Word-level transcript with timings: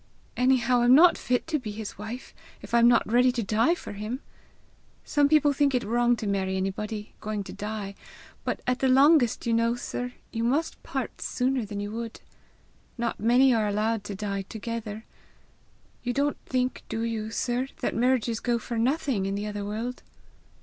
Anyhow 0.35 0.81
I'm 0.81 0.95
not 0.95 1.15
fit 1.15 1.45
to 1.45 1.59
be 1.59 1.69
his 1.69 1.95
wife, 1.95 2.33
if 2.63 2.73
I'm 2.73 2.87
not 2.87 3.05
ready 3.05 3.31
to 3.33 3.43
die 3.43 3.75
for 3.75 3.91
him! 3.91 4.19
Some 5.05 5.29
people 5.29 5.53
think 5.53 5.75
it 5.75 5.83
wrong 5.83 6.15
to 6.15 6.25
marry 6.25 6.57
anybody 6.57 7.13
going 7.21 7.43
to 7.43 7.53
die, 7.53 7.93
but 8.43 8.61
at 8.65 8.79
the 8.79 8.87
longest, 8.87 9.45
you 9.45 9.53
know, 9.53 9.75
sir, 9.75 10.13
you 10.31 10.43
must 10.43 10.81
part 10.81 11.21
sooner 11.21 11.65
than 11.65 11.79
you 11.79 11.91
would! 11.91 12.19
Not 12.97 13.19
many 13.19 13.53
are 13.53 13.67
allowed 13.67 14.03
to 14.05 14.15
die 14.15 14.41
together! 14.41 15.05
You 16.01 16.13
don't 16.13 16.37
think, 16.47 16.81
do 16.89 17.03
you, 17.03 17.29
sir, 17.29 17.67
that 17.81 17.93
marriages 17.95 18.39
go 18.39 18.57
for 18.57 18.79
nothing 18.79 19.27
in 19.27 19.35
the 19.35 19.45
other 19.45 19.63
world?" 19.63 20.01